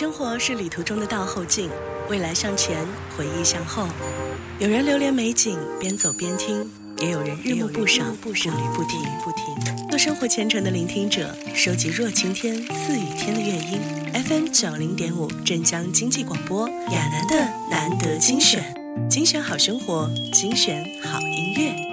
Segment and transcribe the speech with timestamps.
[0.00, 1.68] 生活是旅途中的倒后镜，
[2.08, 3.86] 未来向前，回忆向后。
[4.58, 6.64] 有人流连美景，边走边听；
[7.02, 8.96] 也有人日暮不赏，步履不停。
[9.90, 13.78] 做生活虔诚的聆听者，收集若晴天、似雨天的乐音。
[14.24, 17.36] FM 九零点五，镇江经济广播，亚楠的
[17.70, 18.74] 难得精选，
[19.10, 21.89] 精选好生活，精选好音乐。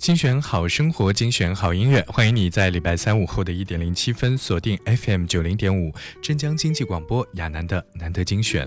[0.00, 8.64] 精选好生活，精选好音乐，欢迎你在礼拜三午后的一点零七分锁定 FM 九零点五镇江经济广播亚楠的难得精选。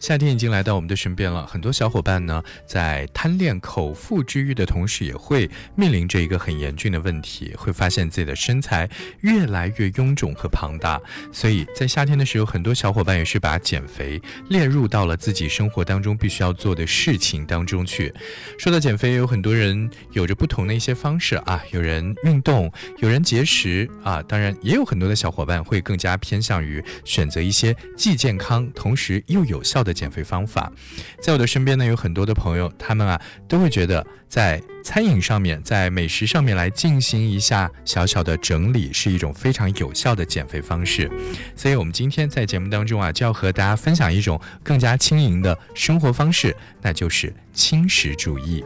[0.00, 11.00] 夏天已经来到我们的身边了，很多小伙伴呢在贪恋口腹之欲的同时，也会面临着一个很严峻的问题，会发现自己的身材越来越臃肿和庞大。
[11.30, 18.12] 所以在夏天的时候，很多小伙伴也是把减肥列入到了自己生活当中必须要做的事情当中去。
[18.58, 29.94] 说到减肥，有很多人有着不同的一些方式啊，有人运动，有人节食啊，当然也有很多的小伙伴会更加偏向于选择一些既健康同时又有效的。
[29.94, 30.72] 减肥方法，
[31.20, 41.10] 在我的身边呢，有很多的朋友，他们啊都会觉得在餐饮上面，在美食上面来进行一下小小的整理，是一种非常有效的减肥方式。
[41.56, 48.62] 所以，我们今天在节目当中啊，就要和大家分享一种更加轻盈的生活方式，那就是轻食主义。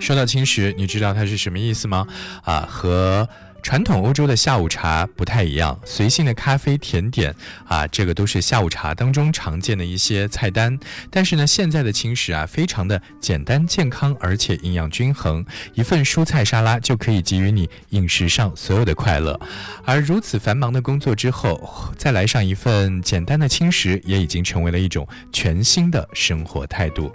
[0.00, 2.06] 说到轻食，你知道它是什么意思吗？
[2.42, 3.28] 啊，和。
[3.64, 7.34] 传统欧洲的下午茶不太一样，随性的咖啡、甜点
[7.66, 10.78] 啊，这个都是下午茶当中常见的一些菜单。
[11.10, 15.42] 但是呢，现在的轻食啊，非常的简单、健康，而且营养均衡，
[15.72, 19.40] 一份蔬菜沙拉就可以给予你饮食上所有的快乐。
[19.82, 27.10] 而如此繁忙的工作之后，再来上一份简单的轻食，也已经成为了一种全新的生活态度。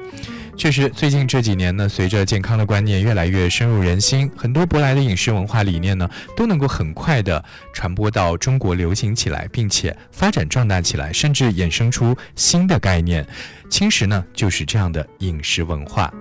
[0.59, 13.25] 确实，最近这几年呢，随着健康的观念越来越深入人心，很多舶来的饮食文化理念呢，都能够很快的传播到中国流行起来，并且发展壮大起来，甚至衍生出新的概念。
[13.69, 16.13] 轻食呢，就是这样的饮食文化。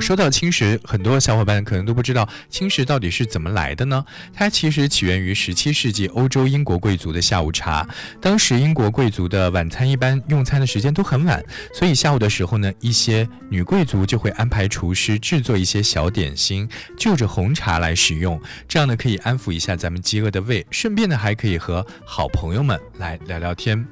[0.00, 4.04] 说到轻食，很多小伙伴可能都不知道轻食到底是怎么来的呢？
[4.32, 7.86] 它其实起源于十七世纪欧洲英国贵族的下午茶。
[8.20, 11.44] 当时英国贵族的晚餐一般用餐的时间都很晚，
[11.74, 18.40] 所以下午的时候呢，一些女贵族就会安排厨师制作一些小点心，就着红茶来食用。
[18.66, 23.86] 这样呢，可以安抚一下咱们饥饿的胃，顺便呢，还可以和好朋友们来聊聊天。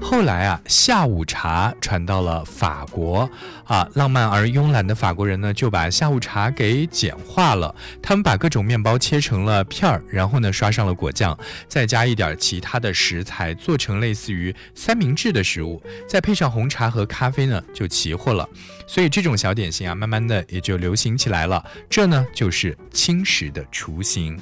[0.00, 3.30] 后来啊，下午茶传到了法国，
[3.64, 7.72] 啊，浪漫而慵懒的法国人呢，就把下午茶给简化了。
[8.02, 18.48] 他们把各种面包切成了片儿，然后呢，刷上了果酱，再加一点其他的食材，做成类似于三明治的食物，再配上红茶和咖啡呢，就齐活了。
[18.86, 21.64] 所以这种小点心啊，慢慢的也就流行起来了。
[21.88, 24.36] 这呢，就是轻食的雏形。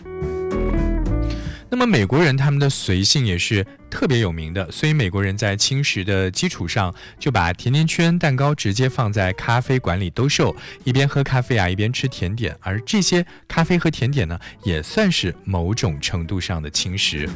[1.70, 3.66] 那么美国人他们的随性也是。
[3.91, 10.54] 特别有名的，所以美国人在轻食的基础上，就把甜甜圈、蛋糕直接放在咖啡馆里兜售，
[10.84, 12.54] 一边喝咖啡啊，一边吃甜点。
[12.60, 17.28] 而这些咖啡和甜点呢，也算是某种程度上的轻食。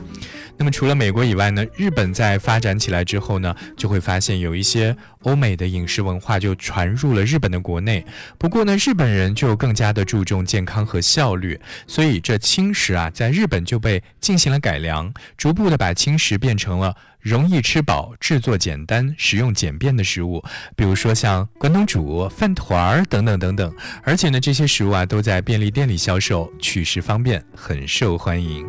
[0.58, 8.04] 那么除了美国以外呢，日本在发展起来之后呢，就会发现有一些欧美的饮食文化就传入了日本的国内。
[8.36, 16.38] 不过呢，日本人就更加的注重健康和效率，所以这轻食啊，在日本就被进行了改良，逐步的把轻食。
[16.42, 20.42] 变成了容易吃饱、制作简单、食用简便的食物，
[20.74, 23.72] 比如说像关东煮、饭团儿等等等等。
[24.02, 28.66] 而且呢，这些食物啊都在便利店里销售，取食方便，很受欢迎。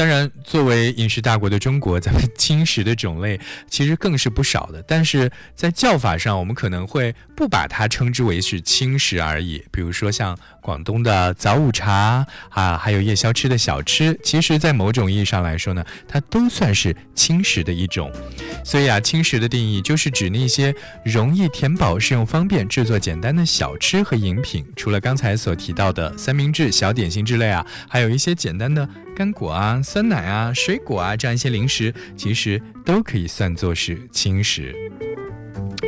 [0.00, 3.38] 当然，作为饮食大国的中国，咱们轻食的种类
[3.68, 4.82] 其实更是不少的。
[4.88, 9.62] 但是在叫法上，我们可能会不把它称之为是轻食而已。
[9.70, 18.10] 比如说像广东的早午茶啊，还有夜宵吃的小吃，其实，在某种意义上来说呢，它都算是轻食的一种。
[18.64, 20.74] 所以啊，轻食的定义就是指那些
[21.04, 24.64] 容易填饱、适用方便、制作简单的小吃和饮品。
[24.76, 29.78] 除了刚才所提到的三明治、小点心之类啊，还有一些简单的干果啊。
[29.92, 34.72] 酸奶啊，水果啊，这样一些零食，其实都可以算作是轻食。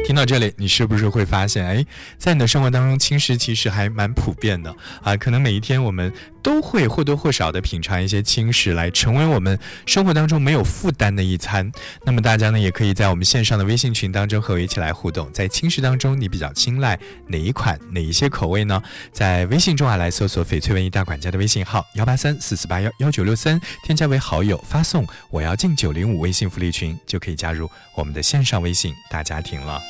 [0.05, 1.87] 听到这里，你是不是会发现，哎，
[2.19, 5.17] 在你的生活当中，轻食其实还蛮普遍的啊？
[5.17, 6.13] 可能每一天我们。
[6.43, 11.71] 都会或多或少的品尝一些轻食，来成为我们生活当中没有负担的一餐。
[12.05, 15.31] 那么大家呢，也可以在我们线上的微信群当中和我一起来互动。
[15.33, 16.99] 在轻食当中，你比较青睐
[17.29, 18.83] 哪一款、哪一些口味呢？
[19.13, 29.81] 在微信中啊，来搜索“翡翠文艺大管家”的微信号幺八三四四八幺幺九六三，添加为好友，发送“我要进九零五”微信福利群，就可以加入我们的线上微信大家庭了。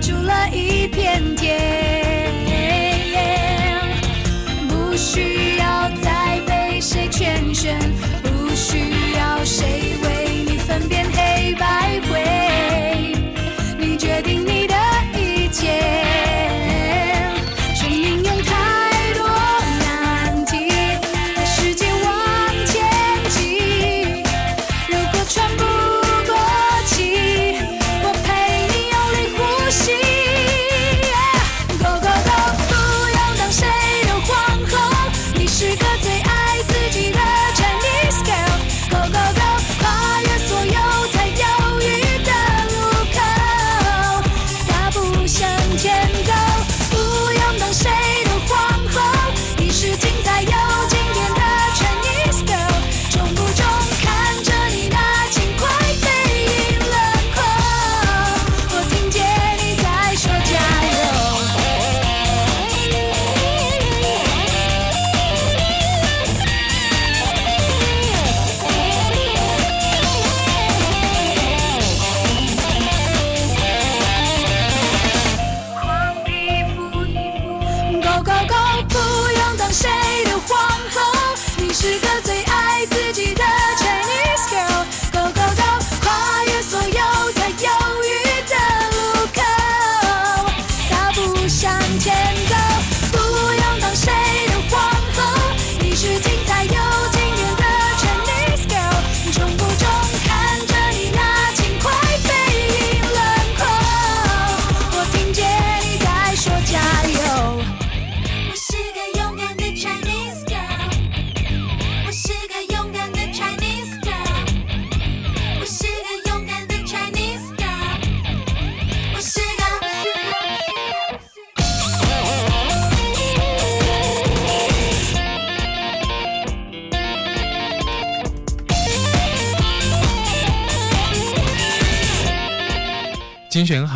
[0.00, 1.99] 出了一片天，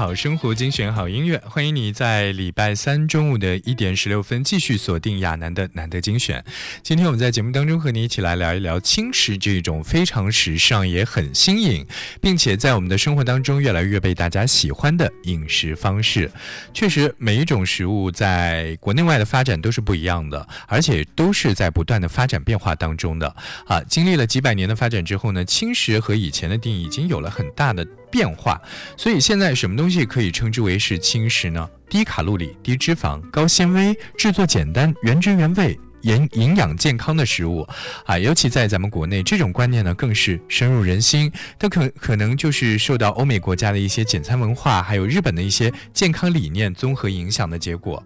[0.04, 6.44] 好生活，精选好音乐，欢迎你在礼拜三中午的一点十六分继续锁定亚楠的难得精选。
[6.82, 11.86] 今天我们在节目当中和你一起来聊一聊轻食这种非常时尚也很新颖，
[12.20, 16.30] 并且在我们的生活当中越来越被大家喜欢的饮食方式。
[16.74, 23.34] 确实，每一种食物在国内外的发展都是不一样的，而且都是在不断的发展变化当中的。
[23.66, 28.62] 啊，经历了几百年的发展之后呢，轻食和以前的定义已经有了很大的变化。
[28.96, 31.68] 所以现在什么东西可以称之为是轻食呢？
[31.90, 35.76] 低卡路里、低脂肪、高纤维，制作简单，原汁原味。
[36.04, 37.66] 营营养健康的食物，
[38.06, 41.30] 啊，尤其在咱们国内，这种观念呢更是深入人心。
[41.58, 48.02] 它可可能就是受到欧美国家的一些简餐文化，还有日本的一些健康理念综合影响的结果。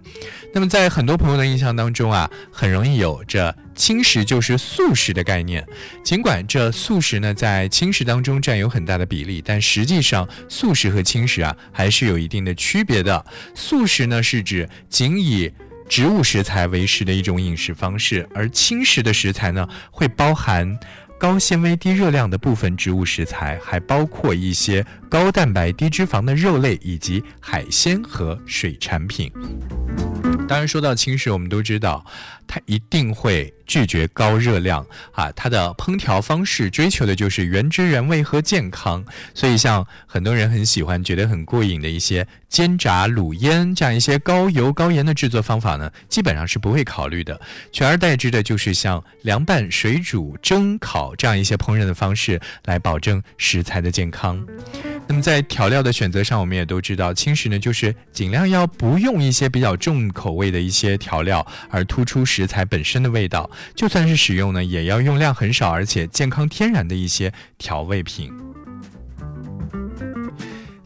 [0.53, 5.67] 那么在很多朋友的印象当中啊，很容易有着轻食就是素食的概念。
[6.03, 13.25] 尽管这素食呢在轻食当中占有很大的比例，但实际上素食和轻食啊还是有一定的区别的。
[13.55, 15.51] 素食呢是指仅以
[15.89, 20.79] 植物食材为食的一种饮食方式，而轻食的食材呢，会包含
[21.19, 29.33] 高纤维、低热量的部分植物食材，还包括一些高蛋白、低脂肪的肉类以及海鲜和水产品。
[30.49, 32.05] 当然，说到轻食，我们都知道，
[32.47, 35.31] 它一定会拒绝高热量啊。
[35.33, 47.39] 它的烹调方式追求的就是原汁原味和健康，所以像很多人很喜欢、觉得很过瘾的一些煎炸、卤腌这样一些高油高盐的制作方法呢，基本上是不会考虑的。
[47.71, 54.43] 取而代之的就是像凉拌、水煮、蒸、烤这样一些烹饪的方式，来保证食材的健康。
[55.09, 63.51] 那么在调料的选择上，我们也都知道，轻食呢就是尽量要不用一些比较重口味的一些调料，而突出食材本身的味道。
[63.75, 68.31] 就算是使用呢，也要用量很少，而且健康天然的一些调味品。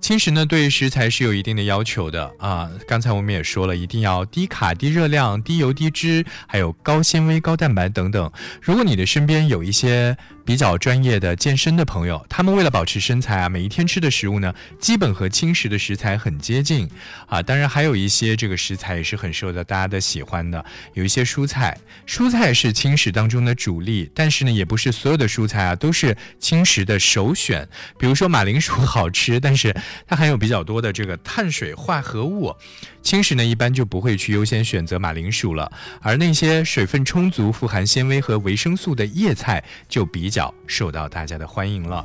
[0.01, 2.69] 轻食呢，对食材是有一定的要求的啊。
[2.89, 8.31] 刚才我们也说了，一定要低卡、低热量、低油、低脂，还有高纤维、高蛋白等等。
[8.61, 16.89] 如果你的身边有一些比较专业的健身的朋友，他们为了保持身材啊，每一天吃的食物呢，基本和轻食的食材很接近
[17.27, 17.41] 啊。
[17.43, 27.69] 当然，还有一些这个食材也是很受到大家的喜欢的，有一些蔬菜，蔬菜是轻食当中的主力，但是呢，也不是所有的蔬菜啊都是轻食的首选。
[27.99, 29.75] 比如说马铃薯好吃，但是
[30.07, 32.55] 它含有比较多的这个碳水化合物，
[33.03, 35.71] 轻食呢一般就不会去优先选择马铃薯了，
[36.01, 42.05] 而那些水分充足、富含纤维和维生素的叶菜就比较受到大家的欢迎了。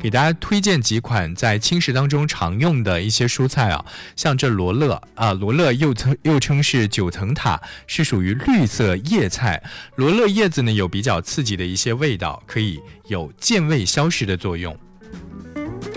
[0.00, 3.84] 给大家推荐几款在轻食当中常用的一些蔬菜啊，
[4.16, 9.62] 像这罗勒啊，罗勒又称又称是九层塔，是属于绿色叶菜。
[9.96, 14.74] 罗勒叶子呢有比较刺激的一些味道，可以有健胃消食的作用。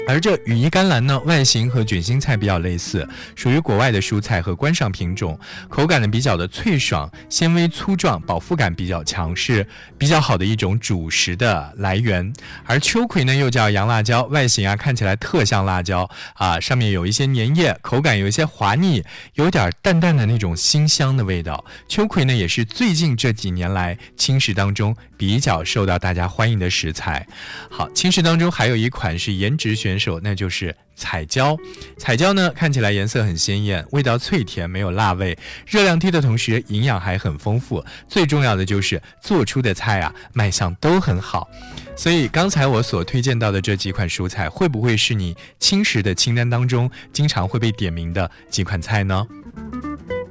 [0.09, 5.39] 而这羽衣甘蓝呢，外形和卷心菜比较类似，属于国外的蔬菜和观赏品种，
[5.69, 9.67] 口感呢比较的脆爽，纤维粗壮，饱腹感比较强，是
[9.99, 12.33] 比较好的一种主食的来源。
[12.65, 19.03] 而秋葵呢又叫洋辣椒，外形啊看起来特像辣椒啊，上面有一些粘液，口感有一些滑腻，
[19.35, 21.63] 有点淡淡的那种辛香的味道。
[21.87, 27.27] 秋葵呢也是最近这几年来轻食当中比较受到大家欢迎的食材。
[27.69, 29.98] 好，轻食当中还有一款是颜值选。
[29.99, 31.57] 手那就是彩椒，
[31.97, 35.37] 彩椒呢看起来颜色很鲜艳，味道脆甜，没有辣味，
[35.67, 37.83] 热量低的同时营养还很丰富。
[38.07, 41.47] 最重要的就是做出的菜啊卖相都很好。
[41.95, 49.27] 所以刚才我所推荐到的这几款蔬菜，会不会是你轻食的清单当中经常会被点名的几款菜呢？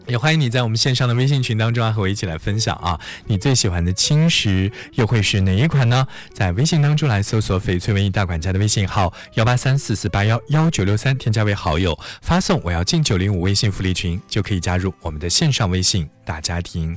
[0.09, 6.07] 也欢迎你在我们线上的微信群当中啊，和我一起来分享啊，你最喜欢的轻食又会是哪一款呢？
[6.33, 16.97] 在微信当中来搜索“翡翠文艺大管家”的微信号幺八三四四八幺幺九六三，添加为好友，发送“我要进九零五”微信福利群，就可以加入我们的线上微信大家庭。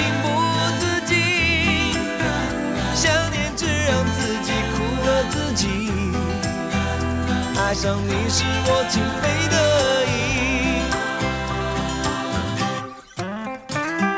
[0.00, 0.26] 情不
[0.80, 1.12] 自禁，
[2.94, 5.68] 想念只让自己苦了自己。
[7.58, 9.56] 爱上你是我情非得
[10.08, 10.08] 已，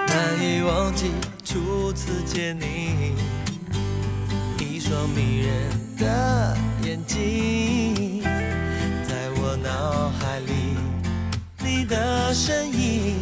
[0.07, 1.11] 难以忘记
[1.45, 3.17] 初次见你，
[4.59, 5.51] 一双迷人
[5.99, 10.77] 的眼睛，在我脑海里，
[11.59, 13.22] 你的身影。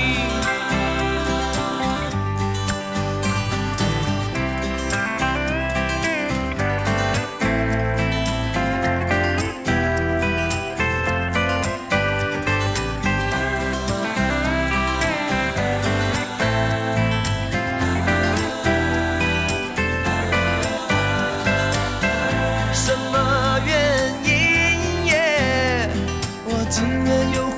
[26.71, 27.50] 今年有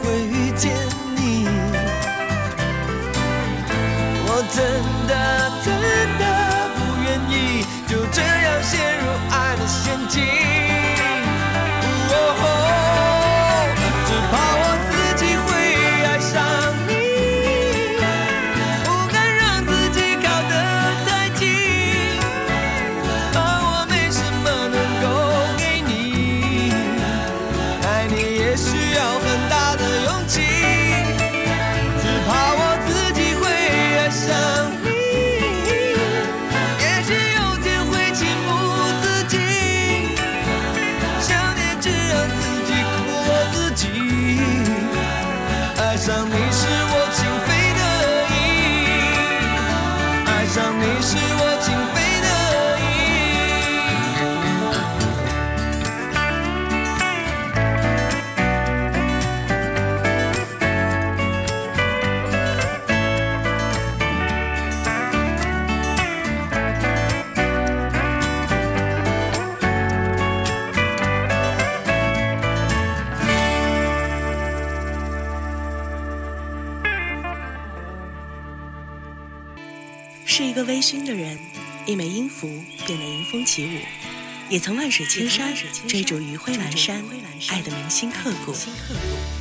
[46.36, 47.82] 你是我情非得
[48.34, 48.36] 已
[50.26, 51.53] 爱上你是我
[80.84, 81.40] 熏的人，
[81.86, 83.80] 一枚音符变得迎风起舞，
[84.50, 85.56] 也曾万水千山
[85.88, 87.02] 追逐余晖阑珊，
[87.48, 88.54] 爱得铭心刻骨。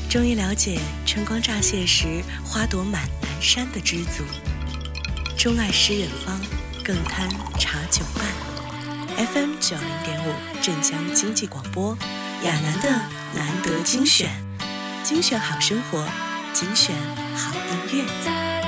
[0.09, 4.23] 终于了解春光乍泄时花朵满南山的知足，
[5.37, 6.41] 钟爱诗远方，
[6.85, 7.29] 更贪
[7.59, 8.25] 茶酒伴。
[9.27, 11.99] FM 九零点五镇江经济广播，
[12.45, 12.89] 亚楠的
[13.35, 14.31] 难得精选，
[15.03, 16.09] 精选好生活，
[16.53, 16.95] 精选
[17.35, 18.62] 好音乐。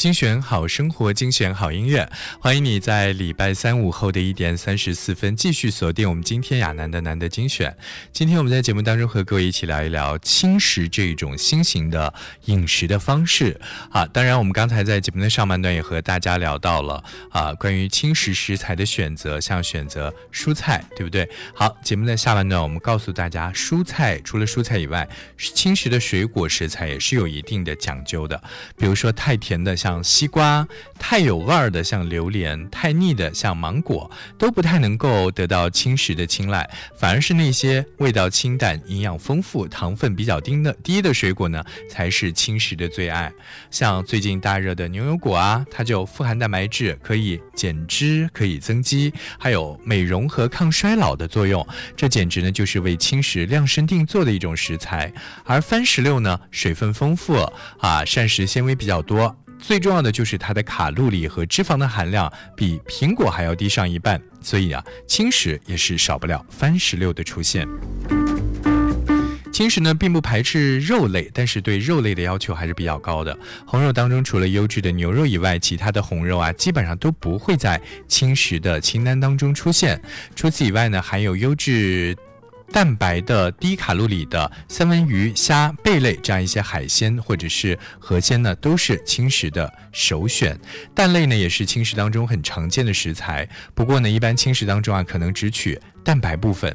[0.00, 2.10] 精选好生活，精选好音乐，
[2.40, 7.76] 欢迎你在礼拜三午后的一点三十四分继续锁定我们今天亚楠的难得精选。
[8.10, 12.14] 今天我们在节目当中和各位一起聊一聊轻食这种新型的
[12.46, 13.60] 饮食的方式
[13.90, 14.06] 啊。
[14.06, 21.28] 当然，我们刚才在节目的上半段也和大家聊到了啊，关于轻食食材的选择，像选择蔬菜，对不对？
[21.54, 28.42] 好，节目的下半段我们告诉大家，蔬菜除了蔬菜以外，轻食的水果食材也是有一定的讲究的，
[28.78, 29.89] 比如说太甜的像。
[29.90, 30.66] 像西瓜
[31.00, 36.68] 太有味儿的，像榴莲；太腻的，像芒果，都不太能够得到轻食的青睐。
[36.96, 43.32] 反而是那些味道清淡、营养丰富、糖分比较低的低的水果呢，才是轻食的最爱。
[43.68, 51.66] 像最近大热的牛油果啊，它就富含蛋白质，可以减脂，可以增肌，还有美容和抗衰老的作用。
[51.96, 55.12] 这简直呢，就是为轻食量身定做的一种食材。
[55.44, 57.34] 而番石榴呢，水分丰富
[57.80, 59.34] 啊，膳食纤维比较多。
[59.60, 67.68] 最重要的就是它的卡路里和脂肪的含量比苹果还要低上一半，所以啊，轻食也是少不了番石榴的出现。
[69.52, 73.36] 轻食呢，并不排斥肉类，但是对肉类的要求还是比较高的。
[73.66, 80.00] 红肉当中，除了优质的牛肉以外，其他的红肉啊，基本上都不会在轻食的清单当中出现。
[80.34, 82.16] 除此以外呢，含有优质。
[82.72, 90.58] 蛋白的低卡路里的三文鱼、虾、贝类这样一些海鲜或者是河鲜呢，都是轻食的首选。
[90.94, 93.48] 蛋类呢，也是轻食当中很常见的食材。
[93.74, 96.74] 不过呢，一般轻食当中啊，可能只取蛋白部分。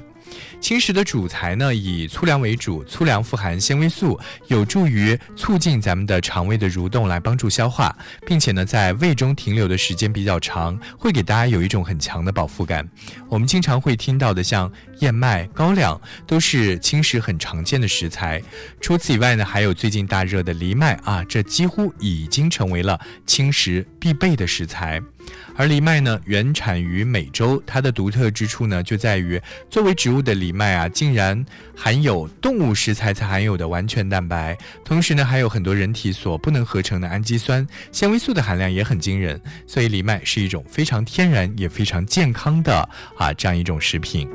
[0.60, 12.88] 轻食的主材呢，以粗粮为主，粗粮富含纤维素，有助于促进咱们的肠胃的蠕动，来帮助消化，并且呢，在胃中停留的时间比较长，会给大家有一种很强的饱腹感。
[13.30, 18.42] 我们经常会听到的，像燕麦、高粱，都是轻食很常见的食材。
[18.82, 25.00] 除此以外呢，还有最近大热的藜麦啊，这几乎已经成为了轻食必备的食材。
[25.58, 44.30] 而藜麦呢，原产于美洲，它的独特之处呢，就在于作为植物的藜麦啊，竟然含有动物食材才含有的完全蛋白，同时呢，还有很多人体所不能合成的氨基酸、纤维素的含量也很惊人，所以藜麦是一种非常天然也非常健康的啊这样一种食品。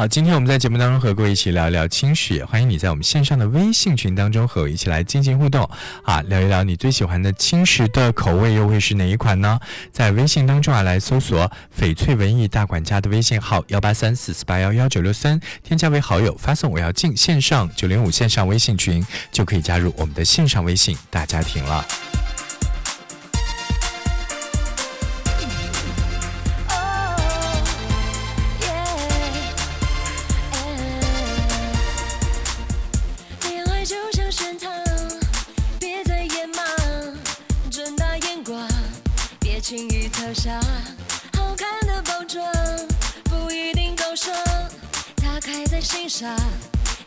[0.00, 5.68] 好，今天我们在节目当中和各位一起聊一聊轻食，也欢迎你在我们线上的微信群当中和我一起来进行互动
[6.04, 9.60] 啊，聊一聊你最喜欢的轻食的口味又会是哪一款呢？
[9.92, 21.86] 在微信当中啊，来搜索“翡翠文艺大管家”的微信号幺八三四四八幺幺九六三，添加为好友，发送“我要进线上九零五线上微信群”，就可以加入我们的线上微信大家庭了。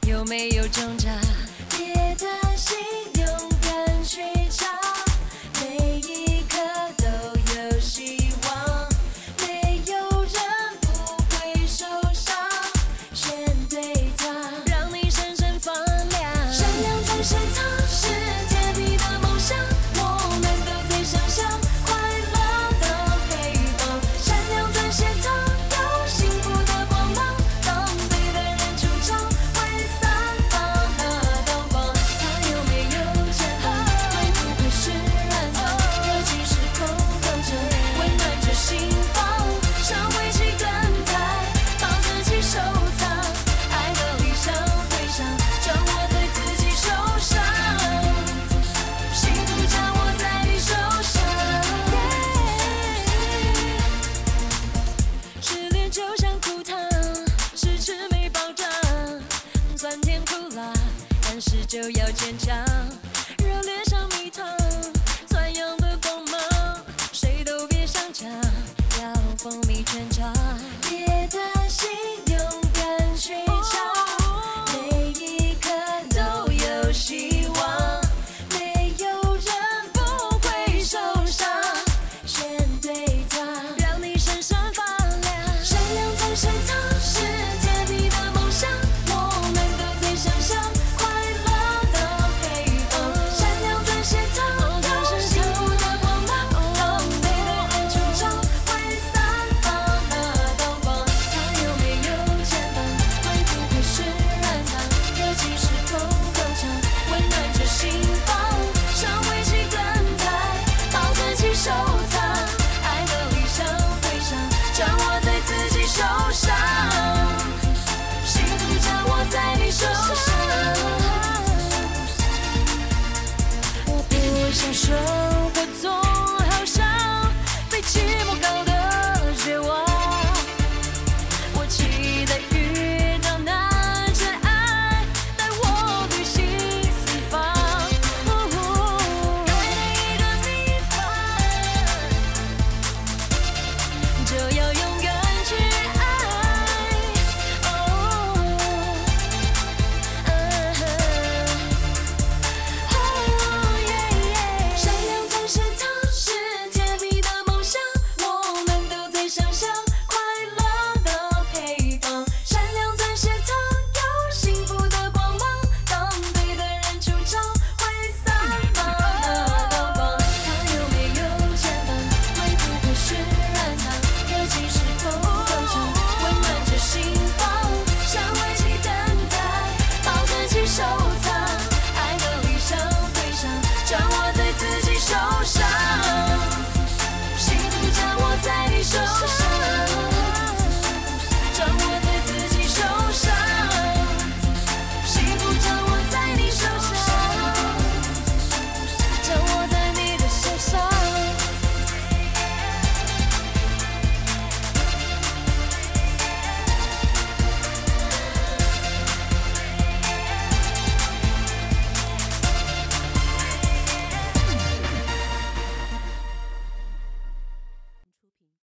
[0.07, 1.02] 有没有挣扎？